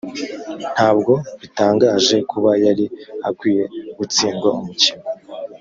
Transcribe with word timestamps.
ntabwo 0.73 1.13
bitangaje 1.41 2.15
kuba 2.31 2.51
yari 2.65 2.85
akwiye 3.29 3.63
gutsindwa 3.97 4.47
umukino. 4.59 5.03